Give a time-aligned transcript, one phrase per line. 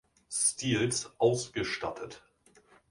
[0.31, 2.23] Stils ausgestattet.